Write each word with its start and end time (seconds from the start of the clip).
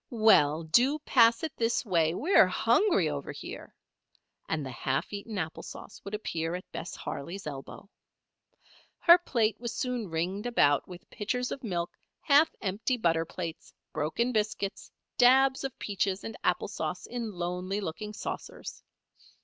Well 0.09 0.63
do 0.63 0.97
pass 0.97 1.43
it 1.43 1.55
this 1.57 1.85
way, 1.85 2.15
we're 2.15 2.47
hungry 2.47 3.07
over 3.07 3.31
here," 3.31 3.75
and 4.49 4.65
the 4.65 4.71
half 4.71 5.13
eaten 5.13 5.37
apple 5.37 5.61
sauce 5.61 6.01
would 6.03 6.15
appear 6.15 6.55
at 6.55 6.71
Bess 6.71 6.95
Harley's 6.95 7.45
elbow. 7.45 7.87
Her 8.97 9.19
plate 9.19 9.59
was 9.59 9.75
soon 9.75 10.09
ringed 10.09 10.47
about 10.47 10.87
with 10.87 11.07
pitchers 11.11 11.51
of 11.51 11.63
milk, 11.63 11.91
half 12.21 12.49
empty 12.61 12.97
butter 12.97 13.25
plates, 13.25 13.75
broken 13.93 14.31
biscuits, 14.31 14.89
dabs 15.19 15.63
of 15.63 15.77
peaches 15.77 16.23
and 16.23 16.35
apple 16.43 16.67
sauce 16.67 17.05
in 17.05 17.33
lonely 17.33 17.79
looking 17.79 18.11
saucers. 18.11 18.81